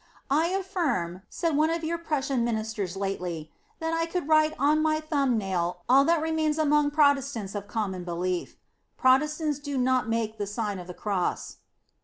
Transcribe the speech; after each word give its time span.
"I 0.31 0.47
affirm," 0.47 1.21
said 1.29 1.55
one 1.55 1.69
of 1.69 1.83
your 1.83 1.99
Prussian 1.99 2.43
min 2.43 2.57
isters 2.57 2.97
lately," 2.97 3.51
that 3.79 3.93
I 3.93 4.07
could 4.07 4.27
write 4.27 4.55
on 4.57 4.81
my 4.81 4.99
thumb 4.99 5.37
nail 5.37 5.83
all 5.87 6.03
that 6.05 6.23
remains 6.23 6.57
among 6.57 6.89
Protestants 6.89 7.53
of 7.53 7.67
common 7.67 8.03
belief:" 8.03 8.57
Protestants 8.97 9.59
do 9.59 9.77
not 9.77 10.09
make 10.09 10.39
the 10.39 10.47
Sign 10.47 10.79
of 10.79 10.87
the 10.87 10.95
Cross. 10.95 11.57